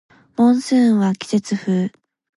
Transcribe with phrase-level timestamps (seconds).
[0.35, 1.91] モンスーンは季節風